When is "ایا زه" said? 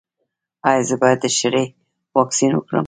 0.67-0.95